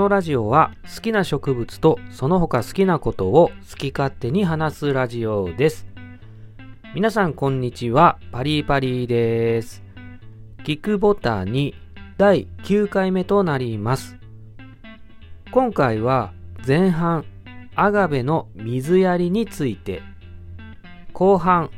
[0.00, 5.86] のラジオは好きな植物とその他好きなことを好き勝手に話すラジオです。
[6.94, 8.18] 皆さんこんにちは。
[8.32, 9.82] パリパリです。
[10.64, 11.74] 聞くボタンに
[12.16, 14.16] 第9回目となります。
[15.50, 16.32] 今回は
[16.66, 17.26] 前半
[17.76, 20.02] アガベの水やりについて
[21.12, 21.70] 後半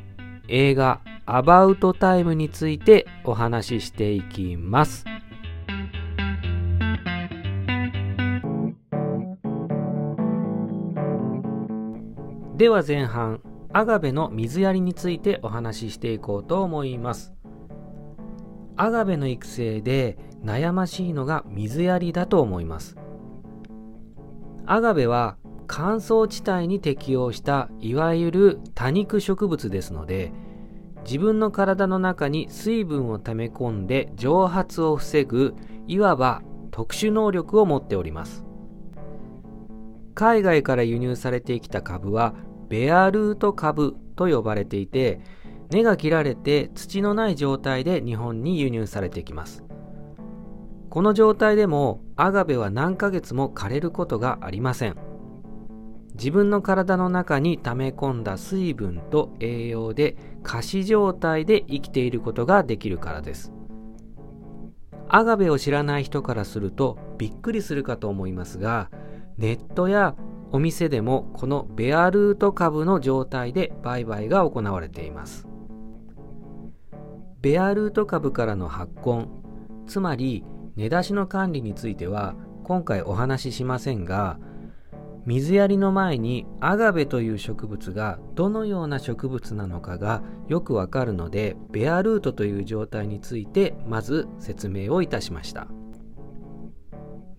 [0.47, 5.05] 映画アバウトタイムについてお話ししていきます。
[12.63, 13.41] では前半
[13.73, 17.33] アガベの水やりについてお話ししていこうと思います。
[18.77, 22.97] アガベの育成で悩ましいのが水やりだと思います。
[24.65, 30.31] アガベは乾燥地帯に適応したいわゆる多肉植物ですので
[31.05, 35.57] 自分の体の中に水分を溜め込んで蒸発を防ぐ
[35.89, 38.45] いわば特殊能力を持っております。
[40.15, 42.37] 海外から輸入されてきた株は
[42.73, 45.21] ベアルート株と呼ばれていて
[45.71, 49.63] 根が切られて土のない状態で日本に輸入されてきます。
[50.89, 54.97] この状態でもアガベは何ヶ月も枯れることがありません。
[56.15, 63.53] 自分の体の中に溜め込んだ水分と栄養で仮死状態で生きていることができるからです。
[65.11, 68.91] アガベを知らない人からするとびっくりするかと思いますが
[69.37, 70.15] ネットや
[70.53, 75.49] お店でもこのベアルート株の状態で売買が行われています。
[77.41, 79.27] ベアルート株からの発根
[79.87, 80.45] つまり
[80.77, 84.39] 根出しの管理については今回お話ししませんが
[85.27, 95.67] 水やりの前にアガベという植物がどのような植物なのかがよくわかるのでベアルートという状態についてまず説明をいたしました。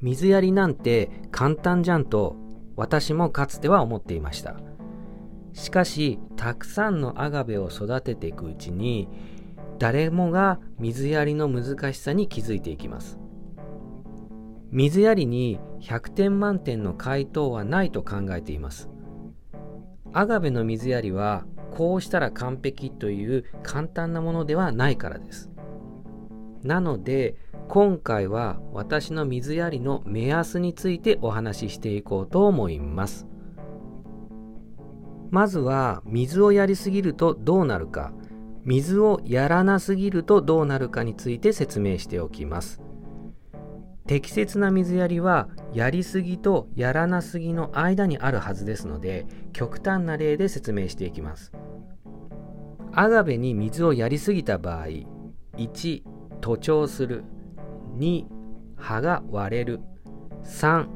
[0.02, 2.36] 水やりなんて簡単じゃんと
[2.76, 4.56] 私もかつては思っていました。
[5.54, 9.08] しかしたくさんのアガベを育てていくうちに
[9.78, 13.20] 誰もが水やりの難しさに気づいていきます。
[14.72, 18.90] 水やりに100点満点の回答はないと考えています。
[20.12, 25.53] アガベの水やりはこうしたら完璧という簡単なものではないからです。
[26.64, 27.36] なので
[27.68, 33.28] 今回は私の水やりの目安についてお話ししていこうと思います。
[35.30, 38.14] まずは水をやりすぎるとどうなるか。
[38.66, 42.82] 水をやらなすぎるとどうなるかについて説明しておきます。
[44.06, 51.52] 適切な水やりはやりすぎとやらなすぎの間にあるはずですので極端な例で説明していきます。
[52.92, 54.88] アガベに水をやりすぎた場合
[55.58, 56.04] 1
[56.44, 57.24] 徒長する。
[57.98, 58.26] 2
[58.76, 59.80] 葉が割れる。
[60.44, 60.88] 3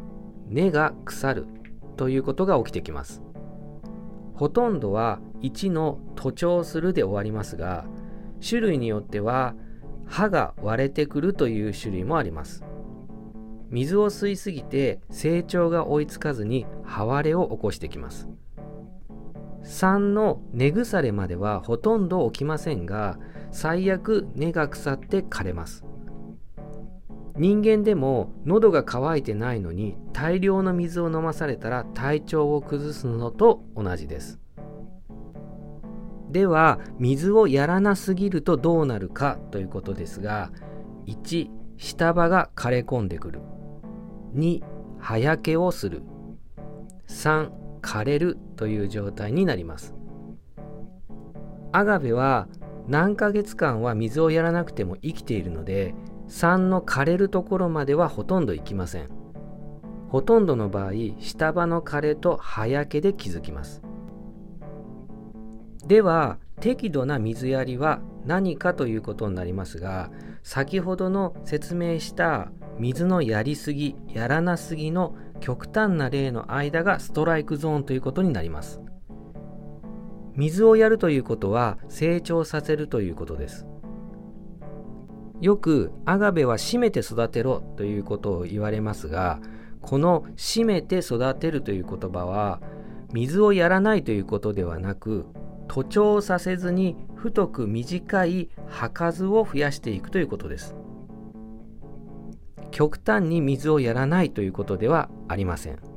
[0.49, 1.45] 根が腐る。
[1.95, 3.21] ということが起きてきます。
[4.33, 7.85] ほとんどは1の徒長するで終わりますが
[8.45, 9.55] 種類によっては
[10.05, 12.65] 葉が割れてくるという種類もあります。
[13.69, 18.27] 水を吸いすぎて成長が追いつかずに葉割れを起こしてきます。
[19.63, 23.17] 3の根腐れまではほとんど起きませんが
[23.51, 25.83] 最悪根が腐って枯れます。
[27.37, 34.39] 人間でも喉が渇いてないのに大量の水を飲まされたら体調を崩すのと同じです。
[36.31, 40.51] では水をやらなすぎるとどうなるかということですが
[41.05, 43.41] 1下場が枯れ込んでくる。
[44.35, 44.61] 2
[44.99, 46.01] 葉焼けをする。
[47.07, 49.93] 3枯れるという状態になります。
[51.71, 52.47] アガベは
[52.87, 55.93] 何ヶ月間は水をやらなくても生きているので
[56.29, 59.09] 3の枯れるところまではほとんど行きません。
[60.09, 63.81] ほとんどの場合下場の枯れと葉焼けで気づきます。
[65.85, 70.11] では適度な水やりは何かということになりますが
[70.43, 78.81] 先ほどの説明した水のやりすぎやらなすぎの極端な例の間がストライクゾーンということになります。
[80.37, 83.65] 水をやるということは成長させるということです。
[85.41, 89.39] よくアガベは締めて育てろということを言われますが
[89.81, 92.59] この締めて育てるという言葉は
[93.13, 95.25] 水をやらないということではなく
[95.67, 100.75] 徒長させずに太く短い葉数を増やしていくということです。
[102.71, 105.96] 極端に水をやらないということではありません。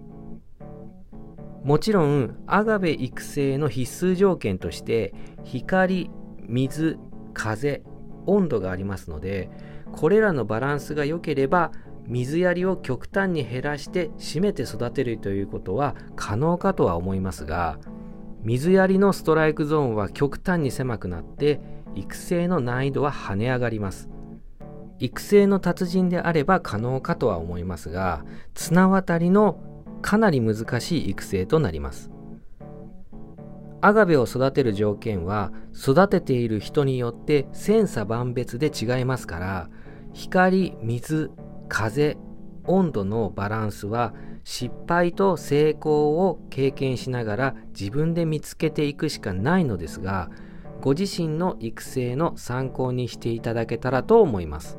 [1.65, 5.15] もちろんアガベ育成の必須条件として
[5.45, 6.11] 光
[6.49, 6.99] 水
[7.35, 7.83] 風
[8.27, 9.51] 温度がありますので
[9.93, 11.73] これらのバランスが良ければ
[12.07, 17.79] 水やりを極端に減らして締めて育てるということは可能かとは思いますが
[18.43, 21.61] 水やりのストライクゾーンは極端に狭くなって
[21.95, 24.09] 育成の難易度は跳ね上がります。
[25.01, 28.23] 育成の達人であれば可能かとは思いますが
[28.55, 29.59] 綱渡りの
[30.03, 32.11] かなり難しい育成となります。
[33.83, 39.71] アガベを育てる条件は育てている人によって千差万別で違いますから
[40.13, 41.31] 光水
[41.69, 42.19] 風
[42.65, 44.13] 温度のバランスは
[44.45, 50.31] 失敗と成功を経験しながら自分で見つけていくしかないのですが
[50.83, 54.79] ご自身の育成の参考にしていただけたらと思います。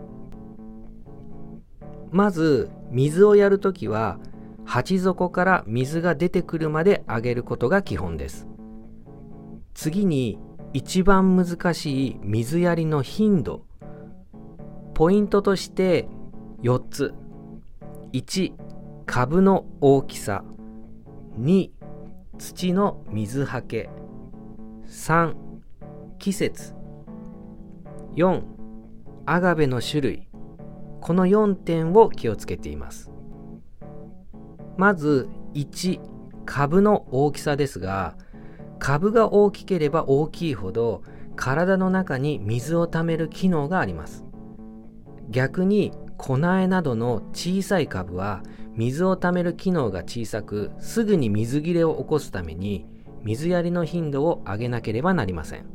[2.11, 4.19] まず水をやるときは
[4.71, 8.47] 鉢底から水が出てくるまで上げることが基本です。
[9.73, 10.39] 次に
[10.71, 13.65] 一番難しい水やりの頻度。
[14.93, 16.07] ポイントとして
[16.61, 17.13] 4つ。
[18.13, 18.53] 1
[19.05, 20.45] 株の大きさ。
[21.37, 21.71] 2
[22.37, 23.89] 土の水はけ。
[24.87, 25.33] 3
[26.17, 26.73] 季節。
[28.15, 28.41] 4
[29.25, 30.29] アガベの種類。
[31.01, 33.10] この4点を気をつけています。
[34.77, 35.99] まず1
[36.45, 38.15] 株の大きさですが
[38.79, 41.03] 株が大きければ大きいほど
[41.35, 44.25] 体の中に水をためる機能があります。
[45.29, 48.43] 逆にコナエなどの小さい株は
[48.75, 52.85] 水をためる機能が小さくすぐに水切れを起こすために
[53.23, 55.65] 水やりの頻度を上げなければなりません。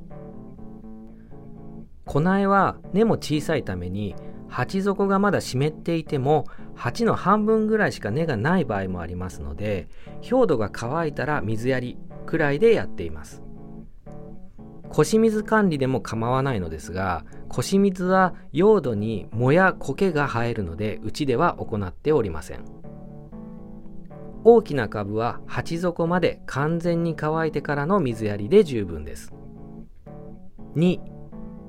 [2.05, 4.15] コナエは根も小さいために
[4.49, 9.89] 鉢底がまだ湿っていても鉢の半分ぐらいしか根がない場合もありますので
[10.31, 13.43] 表土が乾いたら水やりくらいでやっています。
[14.89, 22.65] 腰水管理でも構わないのですが腰水は用土に藻や苔が生えるのでうちでは行っておりません。
[24.45, 29.35] 大きな株は鉢底まで完全に乾いてからの水やりで十分です。
[30.77, 31.01] 2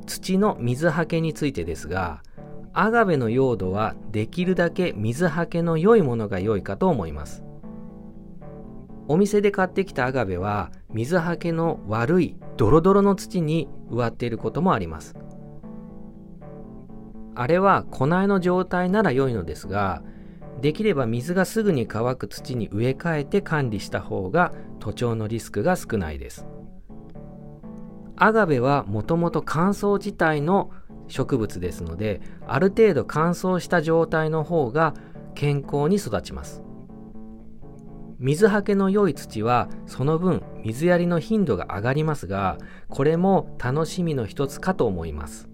[0.06, 2.21] 土の水はけについてですが
[2.79, 7.44] アガベの用土はできるだけ水はけの良いものが良いかと思います。
[9.07, 15.15] お店で買ってきたアガベは水はけの悪いドロドロの土に植わっていることもあります。
[17.33, 20.03] あれは粉苗の状態なら良いのですが
[20.62, 26.45] できれば水がすぐに乾く土に植え替えて管理した方が徒長のリスクが少ないです。
[28.18, 30.69] アガベはもともと乾燥自体の
[31.07, 34.94] 植物ですのである程度乾燥した状態の方が
[35.36, 36.63] 健康に育ちます。
[38.19, 42.57] 水はけの良い土はその分水やりの頻度が上がりますが
[42.89, 45.48] これも楽しみの一つかと思います。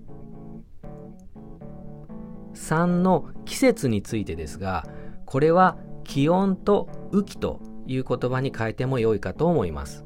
[2.54, 4.88] 3の季節についてですが
[5.26, 10.06] これは気温と雨季という言葉に変えても良いかと思います。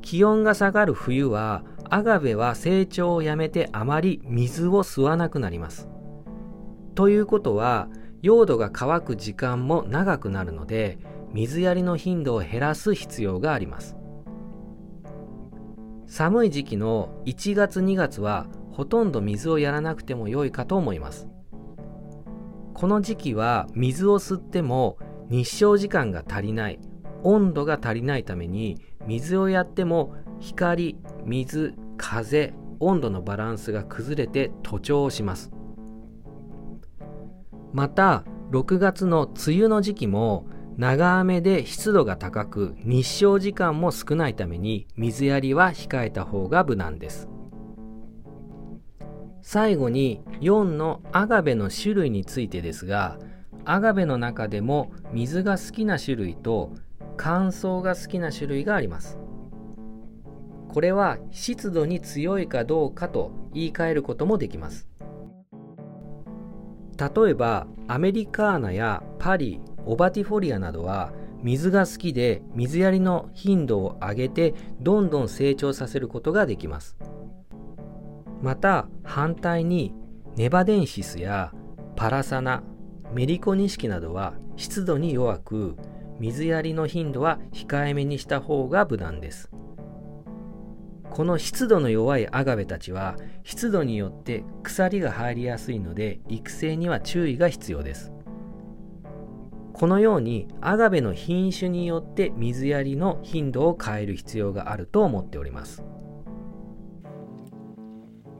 [0.00, 5.88] 気温が下がる冬はアガベは成長をやめてあまり水を吸わなくなります。
[6.94, 7.88] ということは
[8.22, 10.98] 用土が乾く時間も長くなるので
[11.32, 13.96] 水やりの頻度を減らす必要があります。
[16.06, 21.28] 寒い時期の1月2月はほとんど水をやらなくても良いかと思います。
[22.74, 24.96] この時期は水を吸っても
[25.28, 26.80] 日照時間が足りない。
[27.22, 35.50] 温度が足りないために水をやっても光水風温度のバランスが崩れて徒長します。
[37.72, 40.46] また6月の梅雨の時期も
[40.76, 47.28] 長雨で湿度が高く日照時間も少ないために水やりは控えた方が無難です。
[49.42, 53.18] 最後に4のアガベの種類についてですが
[53.64, 56.72] アガベの中でも水が好きな種類と
[57.22, 59.18] 乾燥が好きな種類があります。
[60.72, 64.88] これは湿度に強いかどうかと言い換えることもできます。
[66.96, 71.12] 例えばアメリカーナやパリオバティフォリアなどは
[71.42, 76.96] 水が好きで水やりの頻度を上げてどんどん成長させることができます。
[78.40, 79.92] また反対に
[80.36, 81.52] ネバデンシスや
[81.96, 82.62] パラサナ
[83.12, 85.76] メリコニシキなどは湿度に弱く
[86.20, 89.50] 水やりの頻度は控えめにした方が無難です。
[91.10, 98.12] この湿度の弱いアガベたちは湿度によって鎖が入りやすいので育成には注意が必要です。
[99.72, 105.82] このようにアガベの品種によって水やりの頻度を変える必要があると思っております。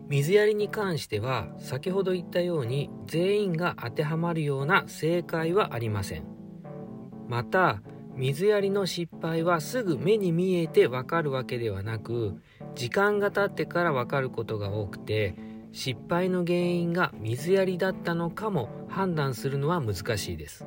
[0.09, 6.40] 水やりに関しては先ほど言ったように全員が当てはまるような正解はありません。
[7.31, 7.81] また
[8.17, 12.35] 水やりの失敗はすぐ目に見えてわかるわけではなく
[12.75, 15.37] 時間が経ってからわかることが多くて
[15.71, 20.67] 失敗の原因が水やりだったのかも判断するのは難しいです。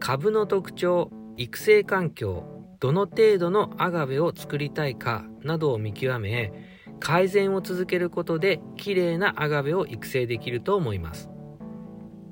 [0.00, 2.44] 株の特徴育成環境
[2.80, 6.50] どの程度のアガベを作りたいかなどを見極め
[6.98, 11.28] 改善を続けることで綺麗なアガベを育成できると思います。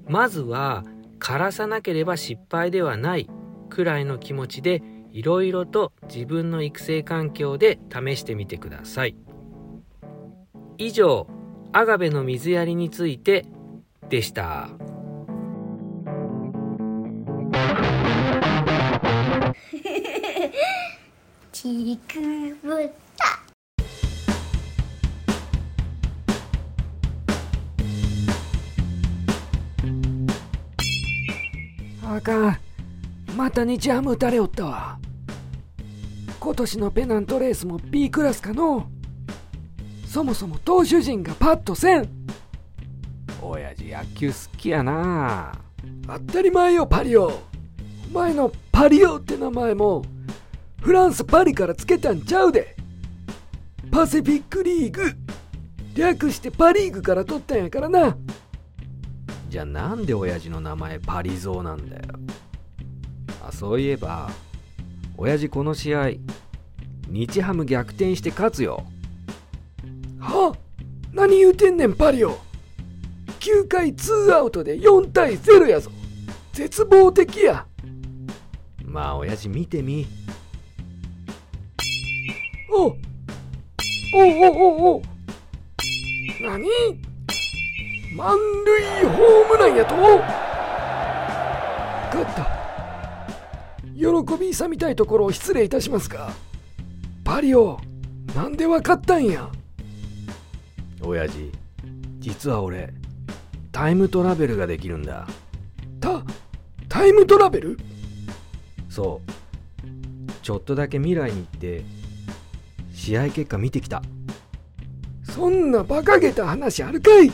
[0.09, 0.85] まずは
[1.23, 3.31] 枯らさなければ失敗ではない
[3.71, 9.15] くらいの気持ちでいろいろと自分の育成環境で試してみてください
[10.79, 11.29] 以上
[11.73, 13.47] アガベの水やりについて
[14.09, 14.69] でした。
[21.53, 22.19] ちりく
[22.67, 23.42] ぶた
[32.15, 32.59] あかん
[33.37, 34.99] また日ハム打たれおったわ。
[36.39, 38.87] 今年のペナントレースも B クラスかの。
[40.07, 42.09] そもそも投手陣がパッとせん。
[43.41, 45.53] 親父野球好きやな。
[46.07, 47.27] 当たり前よパリオ。
[48.11, 50.05] お前のパリオって名前も。
[50.83, 52.77] フランス・パリからつけたんちゃうで。
[53.91, 55.15] パシフィックリーグ。
[55.95, 58.17] 略してパリーグから取ったんやからな。
[59.53, 62.03] じゃあなんで親父の名前パリゾーなんだよ。
[63.47, 64.31] あそういえば
[65.19, 66.13] 親父この試合
[67.07, 68.83] 日ハム逆転して勝つよ。
[70.19, 70.57] は
[71.13, 72.39] 何言うてんねんパリオ
[73.41, 75.91] 9回ツーアウトで4対0やぞ。
[76.55, 77.67] 絶望的や。
[78.83, 80.07] まあ親父見てみ。
[82.73, 82.97] おお
[84.15, 85.03] おおお。
[86.41, 87.12] 何？
[88.15, 89.95] 満塁ホームランやと。
[92.07, 92.47] 勝った。
[93.95, 94.05] 喜
[94.39, 96.31] び勇みたいところを失礼いたしますが
[97.25, 97.79] パリオ
[98.35, 99.49] なんでわかったんや。
[101.03, 101.51] 親父
[102.19, 102.93] 実は俺
[103.71, 105.27] タイムトラベルができるんだ。
[106.01, 106.23] た
[106.89, 107.79] タイムトラベル？
[108.91, 109.31] そう。
[110.43, 111.85] ちょっとだけ未来に行って
[112.93, 114.03] 試合結果見てきた。
[115.23, 117.33] そんな馬鹿げた話あるかい？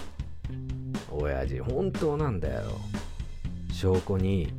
[1.20, 1.60] 親父。
[1.60, 2.62] 本当なんだよ。
[3.72, 4.52] 証拠に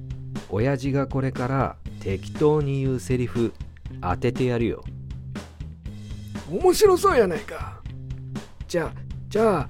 [0.49, 3.53] 親父がこれから適当に言うセリフ
[4.01, 4.83] 当ててやるよ。
[6.49, 7.79] 面白そうやないか。
[8.67, 8.93] じゃあ
[9.27, 9.69] じゃあ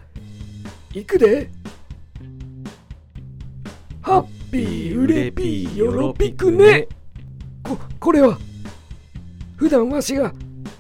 [0.93, 1.49] 行くで。
[4.01, 6.87] ハッピーうれぴーよろぴくね。
[7.63, 8.37] ここれは
[9.57, 10.33] 普段わしが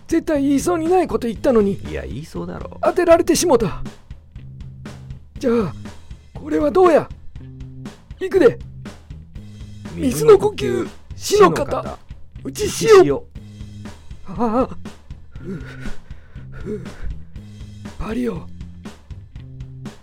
[0.07, 1.73] 絶対言いそうにないこと言ったのに。
[1.73, 2.79] いや言いそうだろ。
[2.81, 3.83] 当てられてしもた。
[5.37, 5.73] じゃあ
[6.49, 7.07] これはどうや？
[8.19, 8.57] 行くで。
[9.93, 10.89] 水の呼吸。
[11.15, 11.99] 死の方。
[12.43, 12.65] うち
[13.03, 13.17] 塩
[14.25, 14.69] ああ。
[17.99, 18.47] パリオ。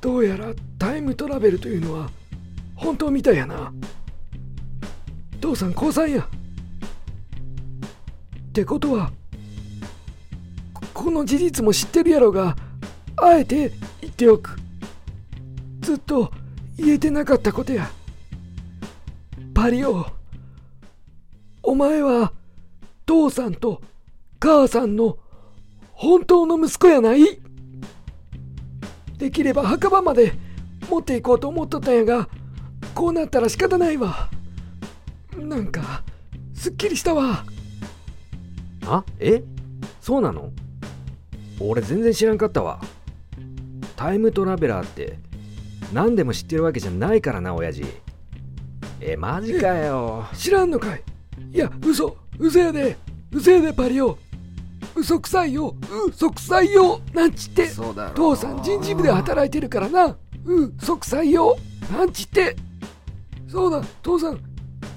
[0.01, 2.11] どうやらタイムトラベルというのは
[2.77, 3.73] 本当みたいやな。
[5.41, 6.23] 父さん交際や。
[6.23, 6.27] っ
[8.53, 9.11] てことは
[10.95, 12.55] この事実も知ってるやろが
[13.17, 14.57] あえて言っておく。
[15.81, 16.33] ずっと
[16.77, 17.91] 言えてなかったことや。
[19.55, 20.07] パリオ
[21.63, 22.33] お前は
[23.07, 23.81] 父さんと
[24.39, 25.19] 母さんの
[25.93, 27.41] 本当の息子やない。
[29.17, 30.35] できれば墓場まで
[30.91, 32.29] 持っていこうと思っとったんやが
[32.95, 34.29] こうなったら仕方ないわ。
[35.37, 36.03] なんか
[36.55, 37.45] すっきりしたわ。
[38.87, 39.05] あ？
[39.19, 39.43] え？
[40.01, 40.53] そうなの？
[41.59, 42.81] 俺全然知らんかったわ。
[43.97, 45.19] タイムトラベラーって
[45.97, 47.83] 何でも知ってるわけじゃないからな親父。
[49.01, 50.27] えマジかよ。
[50.35, 51.03] 知らんのかい。
[51.55, 52.19] いや嘘。
[52.39, 52.99] 嘘やで。
[53.33, 54.19] 嘘やでパリオ。
[54.95, 55.75] 嘘くさいよ。
[56.09, 57.01] 嘘くさいよ。
[57.15, 57.69] なんちって。
[58.15, 60.19] 父さん人事部で働いてるからな。
[60.45, 61.57] 嘘くさいよ。
[61.91, 62.55] なんちって。
[63.49, 63.83] そうだ。
[64.03, 64.41] 父さん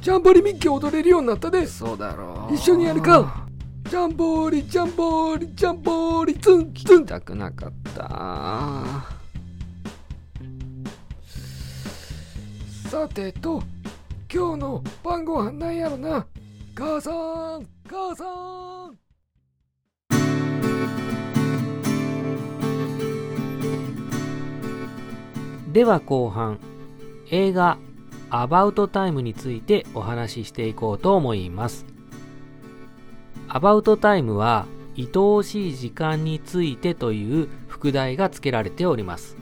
[0.02, 1.66] ジャンボリミッキー踊れるようになったで。
[1.66, 3.48] そうだろ一緒にやるか。
[3.90, 6.36] ジャンボーリジャンボーリジャンボーリ。
[6.36, 7.06] ツンツン。
[7.06, 9.19] たくなかった
[13.00, 13.64] さてと
[14.30, 16.28] 今日の晩ご飯なんやろな。
[16.76, 17.12] 母さ
[17.58, 18.26] ん母さ
[18.90, 18.98] ん。
[25.72, 26.60] では後半
[27.32, 27.78] 映画
[28.30, 31.86] 「アバウトタイム」についてお話ししていこうと思います。
[33.48, 34.66] アバウトタイムは
[34.98, 39.39] 愛おしい時間についてという副題が付けられております。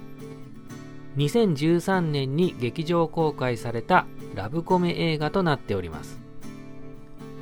[1.17, 4.05] 2013年に劇場公開された
[4.35, 6.19] ラブコメ映画となっております。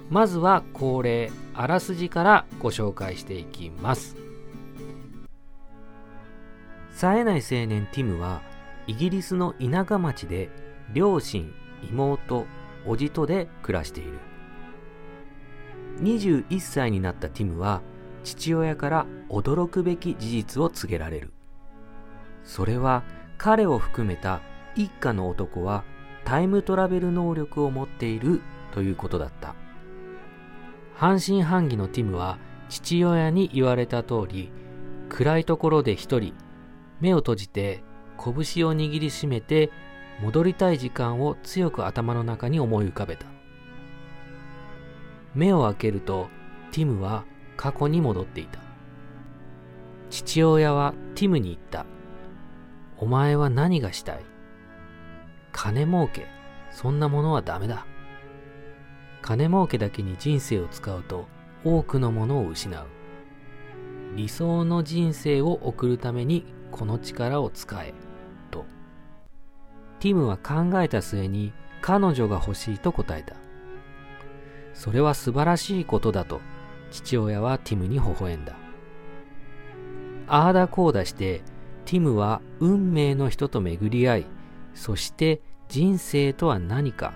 [0.09, 4.15] まずは恒例あらすじからご紹介していきます。
[6.93, 8.41] 冴えない青年ティムは
[8.87, 10.49] イギリスの田舎町で
[10.93, 11.53] 両親
[11.91, 12.45] 妹
[12.85, 14.19] 叔父とで暮らしている。
[16.01, 17.81] 21歳になったティムは
[18.23, 21.33] 父親から驚くべき事実を告げられる。
[22.45, 23.03] それは
[23.37, 24.41] 彼を含めた
[24.75, 25.83] 一家の男は
[26.23, 29.55] タイムトラベル能力を持っているということだった。
[30.95, 32.37] 半信半疑のティムは
[32.69, 34.51] 父親に言われた通り
[35.09, 36.33] 暗いところで一人
[36.99, 37.83] 目を閉じて
[38.17, 38.33] 拳
[38.65, 39.71] を握りしめて
[40.21, 43.25] 戻りたい時間を強く頭の中に思い浮かべた。
[45.33, 46.29] 目を開けると
[46.71, 47.25] ティムは
[47.57, 48.59] 過去に戻っていた。
[50.09, 51.85] 父親はティムに言った。
[52.97, 54.25] お前は何がしたい？
[55.51, 56.27] 金儲け？
[56.71, 57.85] そんなものはダメだ。
[59.21, 61.27] 金儲けだけに人生を使うと
[61.63, 62.85] 多くのものを失う。
[64.15, 67.93] 理想の人生を送るためにこの力を使え。
[68.51, 68.65] と。
[69.99, 73.35] ティムは考えた末に彼女が欲しいと答えた。
[74.73, 76.41] それは素晴らしいことだと
[76.91, 78.55] 父親はティムに微笑んだ。
[80.27, 81.43] ああだこうだして
[81.85, 84.25] ティムは運命の人と巡り合い
[84.73, 87.13] そして人生とは何か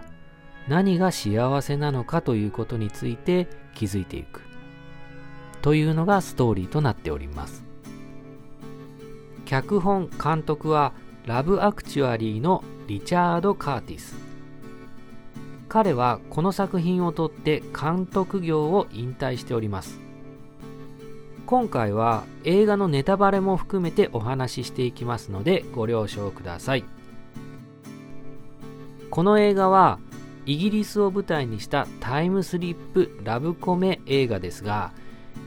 [0.70, 4.42] 何が幸せなのかということについて気づいていく。
[5.64, 7.66] というのがストーリーとなっております。
[9.46, 10.94] 脚本監督は
[11.26, 14.16] ラブアクチュアリーのリチャード・カーティス。
[15.68, 20.00] 彼はこの作品を撮って監督業を引退しております。
[21.50, 26.84] 今回は映画のネタバレも含めてお話ししていきますのでご了承ください。
[29.10, 29.98] この映画は
[30.46, 34.94] イギリスを舞台にしたタイムスリップラブコメ映画ですが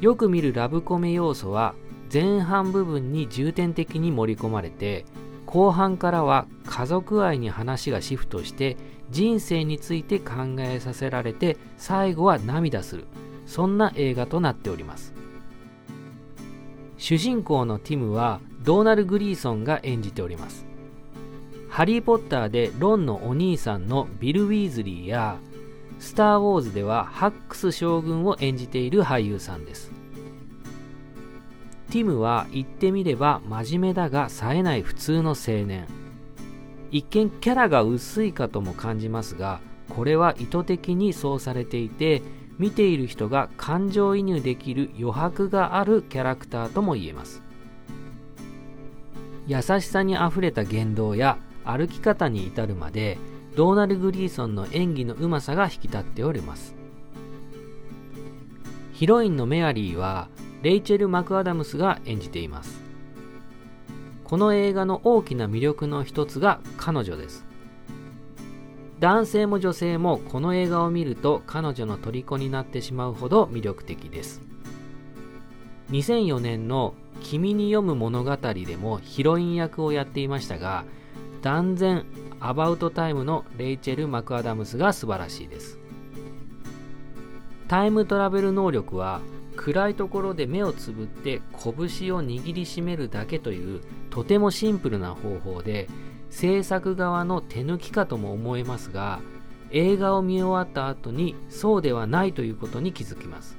[0.00, 1.76] よく見るラブコメ要素は
[2.12, 5.04] 前半部分に重点的に盛り込まれて
[5.46, 8.76] 後半からは家族愛に話がシフトして
[9.12, 13.06] 人生について考えさせられて最後は涙する。
[13.46, 15.21] そんな映画となっております。
[17.02, 20.64] 主人公のティムはドーナル・グリーソンが演じております。
[21.68, 25.36] ハリー・ポッターでロンのお兄さんのビル・ウィーズリーや
[25.98, 29.90] スター・ウォーズではハックス将軍を演じている俳優さんです。
[31.90, 35.88] ティムは言ってみれば真面目だが冴えない普通の青年。
[36.92, 42.22] 一見キャラが薄いかとも感じますが、これは意図的にそうされていて、
[42.62, 47.42] 見ている人が感情移入できる余白があるキャラクターとも言えます。
[49.48, 53.18] 優しさにあふれた言動や歩き方に至るまで
[53.56, 56.76] ドーナル・グリーソンの演技のうまさが引き立っております。
[58.92, 60.28] ヒロインのメアリーは
[60.62, 62.80] レイチェル・マクアダムスが演じています。
[64.22, 67.44] この映画の大きな魅力の一つが彼女です。
[69.02, 74.40] 男性も女性もこの映画を見ると彼女の虜になってしまうほど魅力的です。
[75.90, 80.84] 2004年の「君に読む物語」でもヒロイン役をやっていましたが
[81.42, 82.04] 断然
[82.38, 85.80] アバウトタイムのレイチェル・マクアダムスが素晴らしいです。
[87.66, 89.20] タイムトラベル能力は
[89.56, 95.88] 暗いところで目をつぶって拳を握りしめるだけというとてもシンプルな方法で
[96.32, 99.20] 制作側の手抜きかとも思えますが
[99.70, 103.56] 映画を見終わった後にそうではないということに気づきます。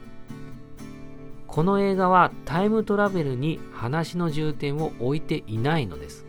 [1.48, 6.26] この映画はタイムトラベルに話の重点を置いていないのです。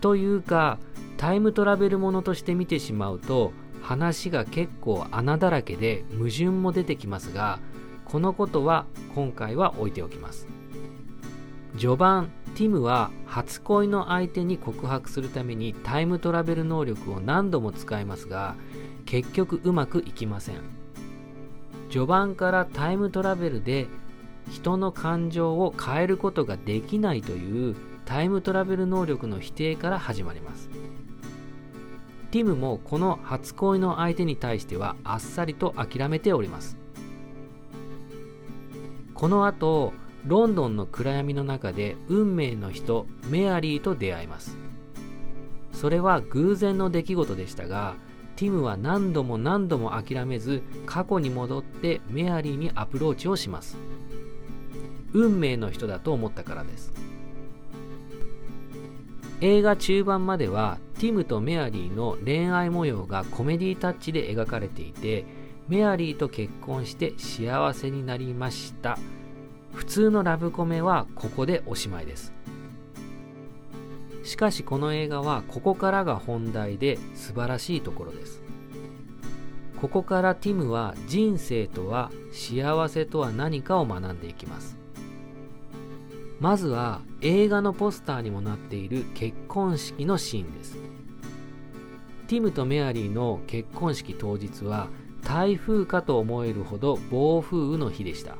[0.00, 0.78] というか
[1.16, 7.58] タイムトラベルものとして見てしまうと話が結構穴だらけで矛盾も出てきますが
[8.04, 10.48] このことは今回は置いておきます。
[11.78, 18.56] 序盤ティムは初恋の相手に告白するためにタイムトラベル能力を何度も使いますが
[19.06, 20.56] 結局うまくいきません。
[21.90, 23.88] 序盤からタイムトラベルで
[24.48, 30.68] 人の感情を変えることができないというタイムトラベル能力の否定から始まります。
[32.30, 36.76] ティムもこの初恋の相手に対してはあっさりと諦めております。
[39.14, 39.92] この後
[40.26, 44.56] ロンドンの暗闇の中で運命の人メアリーと出会います。
[45.72, 47.94] それは偶然の出来事でしたが
[48.36, 53.76] ティムは何度も何度も諦めず過去に戻ってメアリーにアプローチをします。
[55.12, 56.92] 運命の人だと思ったからです。
[59.40, 65.24] 映画中盤まではティムとメアリーの恋愛模様がコメディタッチで描かれていて
[65.66, 68.98] メアリーと結婚して幸せになりました。
[69.72, 72.32] 普通のラブコメはここでおしまいです。
[74.22, 78.42] しかしこの映画はここからが本題で素晴らしいところです。
[79.80, 84.76] ここからティムは人生とは幸せとは何かを学んでいきます。
[86.38, 90.78] まずは映画のポスターにもなっている結婚式のシーンです。
[92.28, 94.88] ティムとメアリーの結婚式当日は
[95.22, 98.36] 台風かと思えるほど暴風雨の日でした。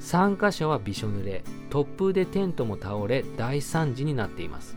[0.00, 4.76] 参加者はびしょ濡れ突風でテントも倒れ大惨事になっています。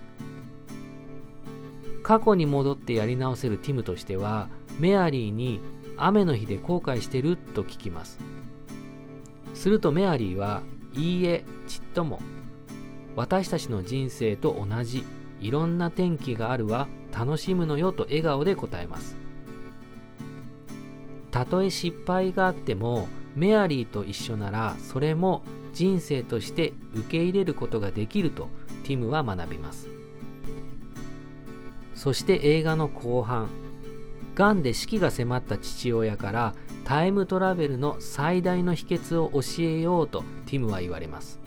[2.03, 5.61] 過去に戻ってやり直せるティムとしてはメアリーに
[5.95, 8.19] 雨の日で後悔してると聞きます。
[9.53, 10.61] するとメアリーは
[10.93, 12.19] いいえちっとも
[13.15, 15.05] 私たちの人生と同じ
[15.39, 19.15] いろんな天気があるわ楽しむのよと笑顔で答えます。
[21.31, 25.43] たとえ失敗があってもメアリーと一緒ならそれも
[25.73, 28.49] 人生として受け入れることができると
[28.83, 29.89] ティムは学びます。
[31.95, 33.49] そして映画の後半
[34.35, 41.39] がんで死期が迫った父親からタイムトラベルの最大の秘訣を教えようとティムは言われます。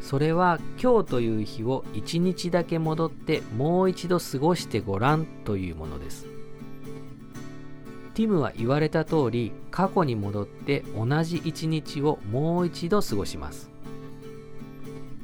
[0.00, 6.26] それは今日という日を一日だけ戻ってもう一度過ごしてごらんというものです。
[8.14, 13.72] ティムは言われた通り過去に戻って同じ一日をもう一度過ごします。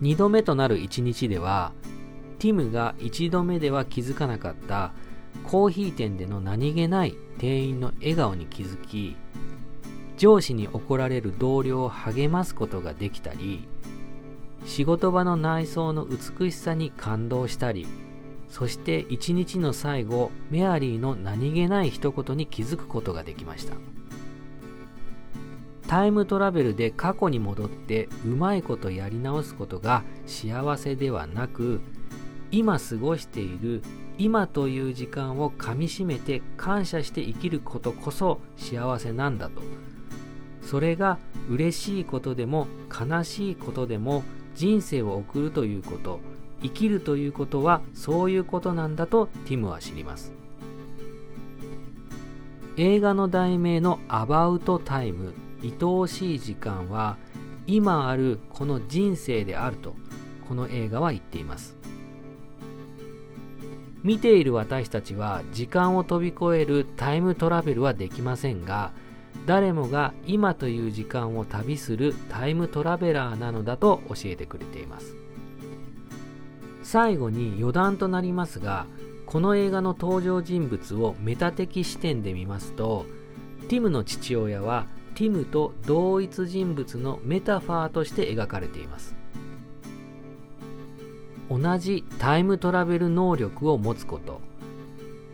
[0.03, 1.72] 2度目となる一日では
[2.38, 4.92] ティムが1度目では気づかなかった
[5.44, 9.16] コーヒー店での何気ない店員の笑顔に気づき
[10.16, 13.66] 上司に怒られる同僚を励ますことができたり
[14.66, 17.87] 仕事場の内装の美しさに感動したり
[18.51, 23.75] そして一日の最後メアリーの何気ない一言に気づくことができました。
[25.87, 31.81] タイムトラベルで過去に戻ってうまいことやり直すことが幸せではなく
[32.51, 33.83] 今過ごしている
[34.19, 39.63] 今という時間をかみしめて感謝して生きることこそ幸せなんだと。
[40.61, 44.23] それが嬉しいことでも悲しいことでも
[44.55, 46.21] 人生を送るということ。
[46.62, 50.33] 生きるということはそういうことなんだとティムは知ります。
[52.77, 57.16] 映画の題名の「アバウトタイム」愛おしい時間は
[57.66, 59.97] 今あるこの人生であると
[60.49, 61.77] この映画は言っています。
[64.05, 68.92] 見ている私たちは時間を飛び越えるタイムトラベルはできませんが
[69.44, 75.16] 誰もが今という時間を旅するタイムトラベラーなのだと教えてくれています。
[76.90, 78.87] 最後に余談となりますが
[79.27, 83.05] この映画の登場人物をメタ的視点で見ますと
[83.68, 89.16] ティムの父親はティムと同一人物のメタファーとして描かれています。
[91.51, 94.40] 同じタイムトラベル能力を持つこと。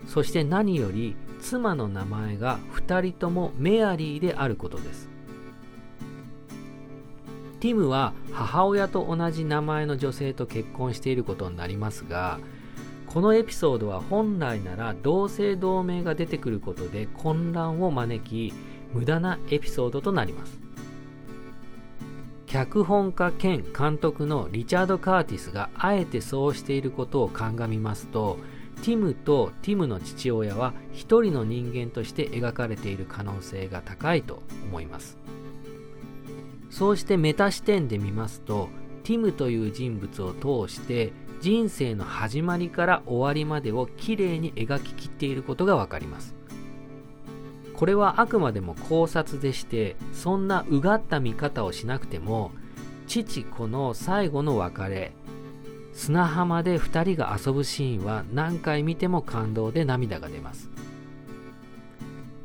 [0.09, 5.14] そして何より妻の名前が2人ともメアリーであることです。
[7.65, 12.39] ティムは母親と同じ名前の女性と結婚していることになりますが
[13.07, 18.53] このエピソードは本来なら同姓同名が出てくることで混乱を招き
[18.93, 20.61] 無駄なエピソードとなります。
[22.45, 28.37] 脚本家兼監督のリチャード・カーティスがあえてそうしていることを鑑みますと
[28.83, 35.17] ティムとティムの父親は一人の人間として描かれている可能性が高いと思います。
[36.75, 38.69] そうしてメタ視点で見ますと
[39.05, 46.35] ティムという人物を通して人生の始まりから終わりまでをきれいに描ききっていることがわかります。
[47.75, 52.51] これはあくまでも考察でしてそんなうがった見方をしなくても
[53.07, 55.13] 父子の最後の別れ
[55.93, 60.71] 砂浜で2人が遊ぶシーンは何回見ても感動で涙が出ます。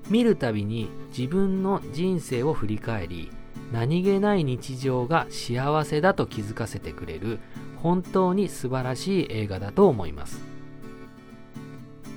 [0.07, 0.87] 見るたびに
[1.17, 3.31] 自分の人生を振り返り
[3.71, 7.39] 何気ない日常が幸せだと気づかせてくれる
[7.77, 10.41] 本当に素晴らしい映画だと思います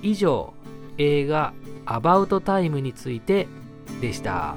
[0.02, 0.54] 以上
[0.98, 1.52] 映画
[1.86, 3.48] アバウトタイムについて
[4.00, 4.56] でした。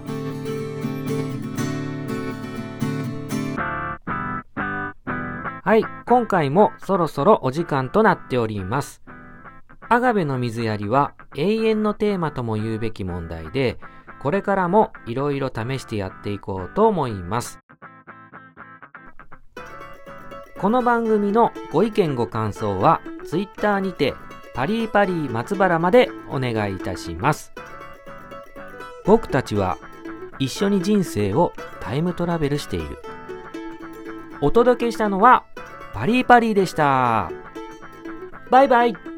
[5.68, 9.02] はい、今回もそろそろお時間となっております。
[9.90, 13.80] アガベの水やりは永遠のテーマとも言うべき問題で、
[14.26, 17.60] これからもいろいろ試してやっていこうと思います。
[20.60, 24.16] この番組のご意見ご感想は Twitter にて
[24.56, 27.54] パリーパリー松原までお願いいたします。
[29.06, 29.78] 僕たちは
[30.40, 32.98] 一緒に人生をタイムトラベルしている。
[34.42, 35.46] お届けしたのは
[35.94, 37.30] パリーパリーでした。
[38.50, 39.14] バイバイ。